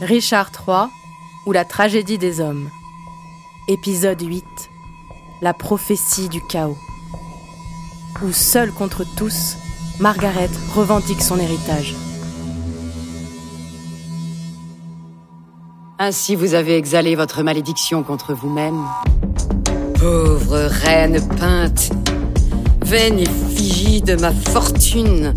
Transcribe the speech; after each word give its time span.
Richard 0.00 0.50
III 0.66 0.88
ou 1.46 1.52
la 1.52 1.64
tragédie 1.64 2.18
des 2.18 2.40
hommes. 2.40 2.68
Épisode 3.68 4.20
8. 4.20 4.44
La 5.40 5.54
prophétie 5.54 6.28
du 6.28 6.40
chaos. 6.44 6.76
Où 8.22 8.32
seule 8.32 8.72
contre 8.72 9.04
tous, 9.16 9.56
Margaret 10.00 10.50
revendique 10.74 11.22
son 11.22 11.38
héritage. 11.38 11.94
Ainsi 16.00 16.34
vous 16.34 16.54
avez 16.54 16.76
exhalé 16.76 17.14
votre 17.14 17.44
malédiction 17.44 18.02
contre 18.02 18.34
vous-même. 18.34 18.84
Pauvre 20.00 20.68
reine 20.84 21.24
peinte, 21.38 21.90
vaine 22.82 23.20
effigie 23.20 24.02
de 24.02 24.16
ma 24.16 24.32
fortune. 24.32 25.32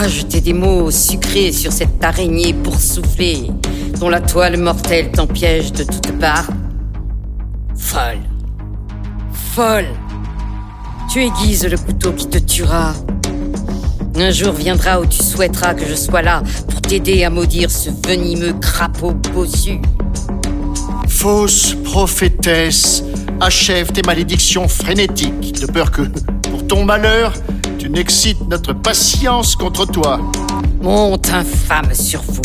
Jeter 0.00 0.40
des 0.40 0.52
mots 0.52 0.90
sucrés 0.90 1.52
sur 1.52 1.70
cette 1.70 2.02
araignée 2.02 2.54
souffler, 2.78 3.50
dont 4.00 4.08
la 4.08 4.20
toile 4.20 4.56
mortelle 4.56 5.12
t'empiège 5.12 5.70
de 5.72 5.84
toutes 5.84 6.18
parts? 6.18 6.48
Folle. 7.76 8.18
Folle. 9.54 9.86
Tu 11.10 11.22
aiguises 11.22 11.66
le 11.66 11.76
couteau 11.76 12.12
qui 12.12 12.26
te 12.26 12.38
tuera. 12.38 12.94
Un 14.16 14.30
jour 14.32 14.52
viendra 14.52 15.00
où 15.00 15.06
tu 15.06 15.22
souhaiteras 15.22 15.74
que 15.74 15.86
je 15.86 15.94
sois 15.94 16.22
là 16.22 16.42
pour 16.68 16.80
t'aider 16.80 17.22
à 17.22 17.30
maudire 17.30 17.70
ce 17.70 17.90
venimeux 18.06 18.54
crapaud 18.54 19.14
bossu. 19.32 19.78
Fausse 21.06 21.76
prophétesse, 21.84 23.04
achève 23.40 23.92
tes 23.92 24.02
malédictions 24.02 24.66
frénétiques, 24.66 25.60
de 25.60 25.66
peur 25.66 25.92
que, 25.92 26.02
pour 26.50 26.66
ton 26.66 26.84
malheur, 26.84 27.32
tu 27.82 27.90
n'excites 27.90 28.48
notre 28.48 28.74
patience 28.74 29.56
contre 29.56 29.86
toi. 29.86 30.20
Monte 30.80 31.30
infâme 31.30 31.92
sur 31.92 32.22
vous. 32.22 32.40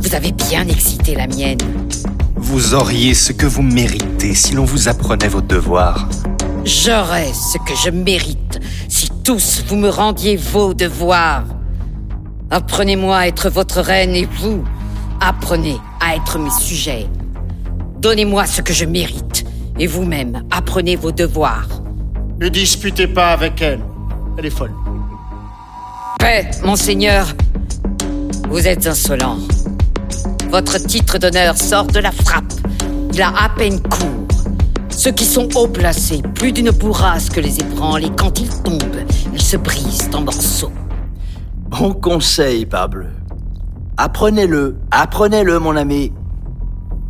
Vous 0.00 0.16
avez 0.16 0.32
bien 0.32 0.66
excité 0.66 1.14
la 1.14 1.28
mienne. 1.28 1.60
Vous 2.34 2.74
auriez 2.74 3.14
ce 3.14 3.30
que 3.30 3.46
vous 3.46 3.62
méritez 3.62 4.34
si 4.34 4.54
l'on 4.54 4.64
vous 4.64 4.88
apprenait 4.88 5.28
vos 5.28 5.40
devoirs. 5.40 6.08
J'aurais 6.64 7.32
ce 7.32 7.56
que 7.58 7.76
je 7.84 7.90
mérite 7.90 8.58
si 8.88 9.08
tous 9.22 9.62
vous 9.68 9.76
me 9.76 9.90
rendiez 9.90 10.34
vos 10.34 10.74
devoirs. 10.74 11.44
Apprenez-moi 12.50 13.16
à 13.16 13.26
être 13.28 13.50
votre 13.50 13.80
reine 13.80 14.16
et 14.16 14.26
vous, 14.40 14.64
apprenez 15.20 15.76
à 16.00 16.16
être 16.16 16.36
mes 16.40 16.50
sujets. 16.50 17.06
Donnez-moi 18.00 18.44
ce 18.46 18.60
que 18.62 18.72
je 18.72 18.86
mérite 18.86 19.44
et 19.78 19.86
vous-même, 19.86 20.42
apprenez 20.50 20.96
vos 20.96 21.12
devoirs. 21.12 21.68
Ne 22.40 22.48
disputez 22.48 23.06
pas 23.06 23.28
avec 23.28 23.62
elle. 23.62 23.87
Elle 24.38 24.46
est 24.46 24.50
folle. 24.50 24.72
Paix, 26.20 26.48
monseigneur. 26.64 27.26
Vous 28.48 28.68
êtes 28.68 28.86
insolent. 28.86 29.38
Votre 30.48 30.78
titre 30.78 31.18
d'honneur 31.18 31.56
sort 31.58 31.88
de 31.88 31.98
la 31.98 32.12
frappe. 32.12 32.52
Il 33.12 33.20
a 33.20 33.32
à 33.36 33.48
peine 33.48 33.80
cours. 33.80 34.28
Ceux 34.90 35.10
qui 35.10 35.24
sont 35.24 35.48
haut 35.56 35.66
placés, 35.66 36.22
plus 36.36 36.52
d'une 36.52 36.70
bourrasque 36.70 37.36
les 37.36 37.58
ébranle 37.58 38.04
et 38.04 38.10
quand 38.10 38.38
ils 38.38 38.48
tombent, 38.62 39.04
ils 39.32 39.42
se 39.42 39.56
brisent 39.56 40.08
en 40.14 40.20
morceaux. 40.20 40.72
Bon 41.68 41.92
conseil, 41.92 42.64
Pablo. 42.64 43.06
Apprenez-le, 43.96 44.76
apprenez-le, 44.92 45.58
mon 45.58 45.74
ami. 45.74 46.12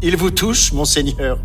Il 0.00 0.16
vous 0.16 0.30
touche, 0.30 0.72
monseigneur, 0.72 1.38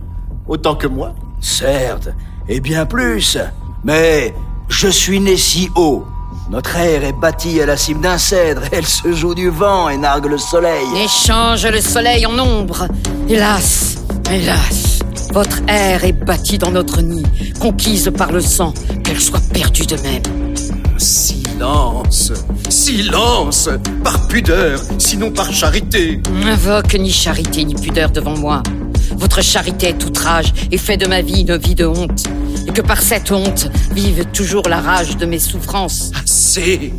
autant 0.48 0.76
que 0.76 0.88
moi 0.88 1.14
Certes, 1.42 2.08
et 2.48 2.62
bien 2.62 2.86
plus. 2.86 3.38
Mais 3.84 4.34
je 4.74 4.88
suis 4.88 5.20
né 5.20 5.38
si 5.38 5.70
haut. 5.76 6.06
Notre 6.50 6.76
air 6.78 7.04
est 7.04 7.14
bâti 7.14 7.62
à 7.62 7.66
la 7.66 7.78
cime 7.78 8.02
d'un 8.02 8.18
cèdre. 8.18 8.64
Elle 8.72 8.86
se 8.86 9.14
joue 9.14 9.36
du 9.36 9.50
vent 9.50 9.88
et 9.88 9.98
nargue 9.98 10.26
le 10.26 10.38
soleil. 10.38 10.86
Échange 11.04 11.66
le 11.66 11.80
soleil 11.80 12.26
en 12.26 12.38
ombre. 12.40 12.88
Hélas, 13.30 13.98
hélas. 14.30 15.00
Votre 15.32 15.62
air 15.68 16.04
est 16.04 16.14
bâti 16.14 16.58
dans 16.58 16.72
notre 16.72 17.02
nid, 17.02 17.24
conquise 17.60 18.12
par 18.16 18.32
le 18.32 18.42
sang, 18.42 18.74
qu'elle 19.04 19.20
soit 19.20 19.42
perdue 19.52 19.86
de 19.86 19.96
même. 19.98 20.22
Silence 20.98 22.32
Silence 22.70 23.70
Par 24.04 24.28
pudeur, 24.28 24.80
sinon 24.98 25.32
par 25.32 25.52
charité 25.52 26.22
Invoque 26.46 26.96
ni 26.96 27.12
charité 27.12 27.64
ni 27.64 27.74
pudeur 27.74 28.12
devant 28.12 28.38
moi. 28.38 28.62
Votre 29.16 29.42
charité 29.42 29.88
est 29.88 30.06
outrage 30.06 30.54
et 30.72 30.78
fait 30.78 30.98
de 30.98 31.08
ma 31.08 31.22
vie 31.22 31.42
une 31.42 31.58
vie 31.58 31.76
de 31.76 31.86
honte. 31.86 32.26
Que 32.74 32.82
par 32.82 33.04
cette 33.04 33.32
honte 33.32 33.70
vive 33.92 34.26
toujours 34.34 34.68
la 34.68 34.82
rage 34.82 35.16
de 35.18 35.28
mes 35.28 35.38
souffrances. 35.38 36.12
Assez 36.24 36.92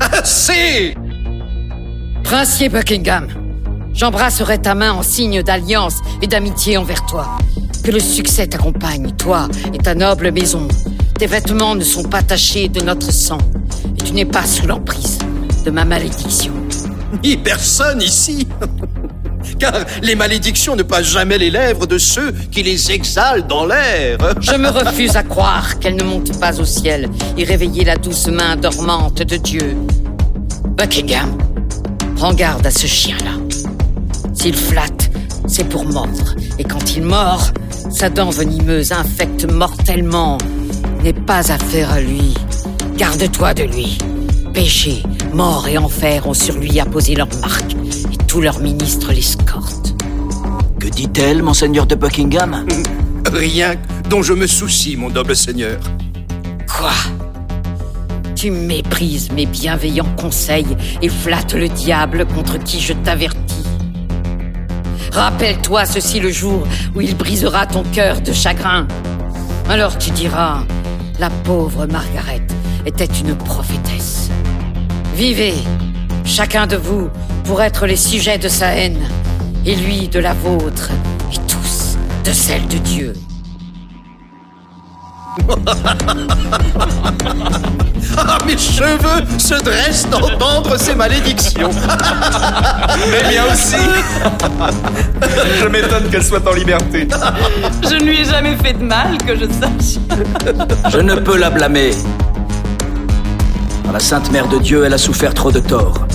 Assez 0.00 0.94
Princier 2.24 2.70
Buckingham, 2.70 3.28
j'embrasserai 3.92 4.58
ta 4.58 4.74
main 4.74 4.92
en 4.92 5.02
signe 5.02 5.42
d'alliance 5.42 5.96
et 6.22 6.26
d'amitié 6.26 6.78
envers 6.78 7.04
toi. 7.04 7.38
Que 7.84 7.90
le 7.90 8.00
succès 8.00 8.46
t'accompagne, 8.46 9.12
toi 9.12 9.48
et 9.74 9.78
ta 9.78 9.94
noble 9.94 10.30
maison. 10.32 10.66
Tes 11.18 11.26
vêtements 11.26 11.74
ne 11.74 11.84
sont 11.84 12.04
pas 12.04 12.22
tachés 12.22 12.68
de 12.68 12.80
notre 12.80 13.12
sang, 13.12 13.38
et 13.98 14.02
tu 14.02 14.12
n'es 14.12 14.24
pas 14.24 14.46
sous 14.46 14.66
l'emprise 14.66 15.18
de 15.64 15.70
ma 15.70 15.84
malédiction. 15.84 16.52
Ni 17.22 17.36
personne 17.36 18.00
ici 18.00 18.46
car 19.58 19.84
les 20.02 20.14
malédictions 20.14 20.76
ne 20.76 20.82
passent 20.82 21.12
jamais 21.12 21.38
les 21.38 21.50
lèvres 21.50 21.86
de 21.86 21.98
ceux 21.98 22.32
qui 22.50 22.62
les 22.62 22.92
exhalent 22.92 23.46
dans 23.46 23.66
l'air. 23.66 24.18
Je 24.40 24.54
me 24.54 24.68
refuse 24.68 25.16
à 25.16 25.22
croire 25.22 25.78
qu'elles 25.78 25.96
ne 25.96 26.04
montent 26.04 26.38
pas 26.40 26.60
au 26.60 26.64
ciel 26.64 27.08
et 27.36 27.44
réveiller 27.44 27.84
la 27.84 27.96
douce 27.96 28.28
main 28.28 28.56
dormante 28.56 29.22
de 29.22 29.36
Dieu. 29.36 29.76
Buckingham, 30.76 31.36
prends 32.16 32.34
garde 32.34 32.66
à 32.66 32.70
ce 32.70 32.86
chien-là. 32.86 33.32
S'il 34.34 34.54
flatte, 34.54 35.10
c'est 35.48 35.68
pour 35.68 35.84
mordre, 35.84 36.34
et 36.58 36.64
quand 36.64 36.94
il 36.94 37.02
mord, 37.02 37.50
sa 37.90 38.10
dent 38.10 38.30
venimeuse 38.30 38.92
infecte 38.92 39.50
mortellement. 39.50 40.38
N'est 41.02 41.12
pas 41.12 41.52
affaire 41.52 41.92
à 41.92 42.00
lui. 42.00 42.34
Garde-toi 42.96 43.54
de 43.54 43.64
lui. 43.64 43.98
Péché, 44.52 45.02
mort 45.32 45.68
et 45.68 45.78
enfer 45.78 46.26
ont 46.26 46.34
sur 46.34 46.56
lui 46.56 46.80
apposé 46.80 47.14
leur 47.14 47.28
marque, 47.40 47.76
tous 48.28 48.42
leurs 48.42 48.60
ministres 48.60 49.10
l'escortent. 49.12 49.94
Que 50.78 50.86
dit-elle, 50.88 51.42
monseigneur 51.42 51.86
de 51.86 51.94
Buckingham 51.94 52.66
Rien 53.32 53.74
dont 54.10 54.22
je 54.22 54.34
me 54.34 54.46
soucie, 54.46 54.96
mon 54.96 55.08
noble 55.08 55.34
seigneur. 55.34 55.80
Quoi? 56.68 56.92
Tu 58.36 58.50
méprises 58.50 59.32
mes 59.32 59.46
bienveillants 59.46 60.14
conseils 60.20 60.76
et 61.00 61.08
flattes 61.08 61.54
le 61.54 61.68
diable 61.68 62.26
contre 62.26 62.58
qui 62.58 62.80
je 62.80 62.92
t'avertis. 62.92 63.64
Rappelle-toi 65.10 65.86
ceci 65.86 66.20
le 66.20 66.30
jour 66.30 66.64
où 66.94 67.00
il 67.00 67.16
brisera 67.16 67.66
ton 67.66 67.82
cœur 67.82 68.20
de 68.20 68.32
chagrin. 68.32 68.86
Alors 69.70 69.96
tu 69.96 70.10
diras, 70.10 70.64
la 71.18 71.30
pauvre 71.30 71.86
Margaret 71.86 72.42
était 72.84 73.06
une 73.06 73.34
prophétesse. 73.34 74.28
Vivez, 75.16 75.54
chacun 76.28 76.66
de 76.66 76.76
vous, 76.76 77.08
pour 77.44 77.62
être 77.62 77.86
les 77.86 77.96
sujets 77.96 78.38
de 78.38 78.48
sa 78.48 78.68
haine, 78.68 79.00
et 79.64 79.74
lui 79.74 80.08
de 80.08 80.20
la 80.20 80.34
vôtre, 80.34 80.90
et 81.32 81.38
tous 81.48 81.96
de 82.24 82.32
celle 82.32 82.66
de 82.68 82.76
Dieu. 82.78 83.14
ah, 88.18 88.38
mes 88.46 88.58
cheveux 88.58 89.38
se 89.38 89.54
dressent 89.62 90.08
d'entendre 90.10 90.76
ces 90.76 90.94
malédictions. 90.94 91.70
Mais 93.10 93.30
bien 93.30 93.44
aussi. 93.50 93.76
je 95.60 95.66
m'étonne 95.66 96.10
qu'elle 96.10 96.24
soit 96.24 96.46
en 96.46 96.52
liberté. 96.52 97.08
Je 97.82 97.94
ne 97.94 98.04
lui 98.04 98.20
ai 98.20 98.24
jamais 98.24 98.56
fait 98.56 98.74
de 98.74 98.84
mal, 98.84 99.16
que 99.26 99.34
je 99.34 99.46
sache. 99.46 99.98
je 100.90 100.98
ne 100.98 101.14
peux 101.14 101.38
la 101.38 101.48
blâmer. 101.50 101.92
Dans 103.88 103.92
la 103.92 104.00
Sainte 104.00 104.30
Mère 104.30 104.48
de 104.48 104.58
Dieu, 104.58 104.84
elle 104.84 104.92
a 104.92 104.98
souffert 104.98 105.32
trop 105.32 105.50
de 105.50 105.60
tort. 105.60 106.06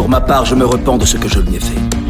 Pour 0.00 0.08
ma 0.08 0.22
part, 0.22 0.46
je 0.46 0.54
me 0.54 0.64
repens 0.64 0.96
de 0.96 1.04
ce 1.04 1.18
que 1.18 1.28
je 1.28 1.40
lui 1.40 1.56
ai 1.56 1.60
fait. 1.60 2.09